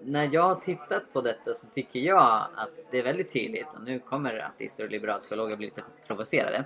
[0.00, 3.82] när jag har tittat på detta så tycker jag att det är väldigt tydligt, och
[3.82, 6.64] nu kommer ateister och liberalteologer bli lite provocerade,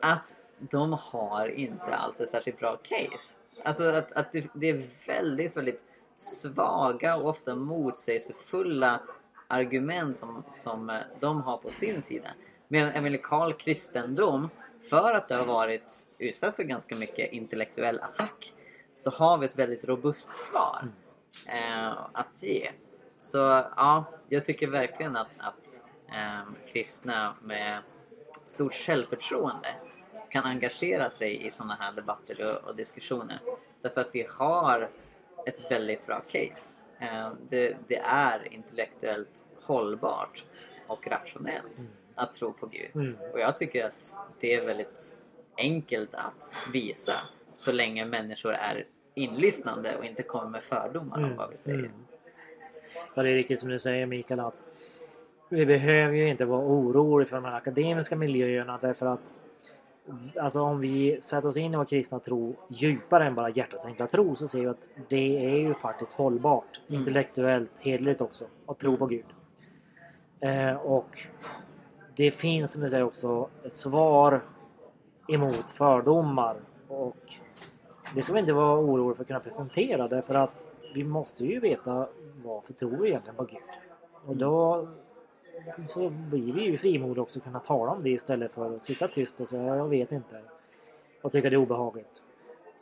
[0.00, 3.38] att de har inte alltid särskilt bra case.
[3.64, 5.84] Alltså att, att det, det är väldigt, väldigt
[6.16, 9.00] svaga och ofta motsägelsefulla
[9.48, 12.28] argument som, som eh, de har på sin sida.
[12.68, 14.50] Medan evangelikal kristendom,
[14.90, 18.52] för att det har varit utsatt för ganska mycket intellektuell attack,
[18.96, 20.88] så har vi ett väldigt robust svar
[21.46, 22.70] eh, att ge.
[23.18, 23.38] Så
[23.76, 27.82] ja, jag tycker verkligen att, att eh, kristna med
[28.46, 29.74] stort självförtroende
[30.30, 33.38] kan engagera sig i sådana här debatter och, och diskussioner.
[33.82, 34.90] Därför att vi har
[35.46, 36.78] ett väldigt bra case.
[36.98, 40.44] Eh, det, det är intellektuellt hållbart
[40.86, 41.92] och rationellt Mm.
[42.14, 42.90] Att tro på Gud.
[42.94, 43.16] Mm.
[43.32, 45.16] Och jag tycker att det är väldigt
[45.56, 47.12] enkelt att visa
[47.54, 48.84] så länge människor är
[49.14, 51.78] inlyssnande och inte kommer med fördomar om vad vi säger.
[51.78, 51.90] Mm.
[53.14, 54.66] Ja, det är riktigt som du säger Mikael att
[55.48, 59.32] vi behöver ju inte vara oroliga för de här akademiska miljöerna därför att
[60.40, 64.06] Alltså om vi sätter oss in i vår kristna tro djupare än bara hjärtats enkla
[64.06, 66.80] tro så ser vi att det är ju faktiskt hållbart.
[66.88, 67.00] Mm.
[67.00, 68.44] Intellektuellt, hederligt också.
[68.66, 68.98] Att tro Mm.
[68.98, 69.24] på Gud.
[70.40, 71.26] Eh, och
[72.16, 74.40] det finns som du säger också ett svar
[75.28, 76.56] emot fördomar.
[76.88, 77.16] Och
[78.14, 81.60] det ska vi inte vara oroliga för att kunna presentera därför att vi måste ju
[81.60, 82.08] veta
[82.44, 83.60] varför tror vi egentligen på Gud.
[84.26, 84.88] Och då
[85.88, 89.08] så blir vi ju frimodiga också att kunna tala om det istället för att sitta
[89.08, 90.40] tyst och säga jag vet inte.
[91.22, 92.22] Och tycka det är obehagligt.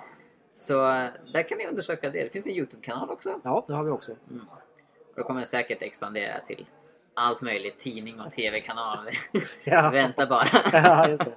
[0.53, 2.23] Så eh, där kan ni undersöka det.
[2.23, 3.39] Det finns en Youtube-kanal också.
[3.43, 4.11] ja, det har vi också.
[4.29, 4.45] Mm.
[4.49, 4.57] Och
[5.15, 6.65] då kommer det säkert expandera till
[7.13, 7.79] allt möjligt.
[7.79, 9.09] Tidning och TV-kanal.
[9.63, 10.47] Ja, Vänta bara.
[10.83, 11.33] ja just det.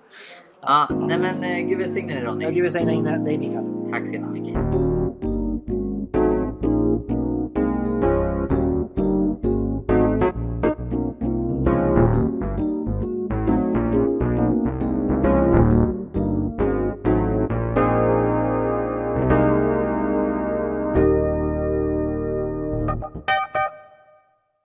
[0.63, 2.45] Ja, nej men eh, Gud välsigne dig Ronny.
[2.45, 3.65] Ja, Gud välsigne dig Mikael.
[3.91, 5.02] Tack så jättemycket.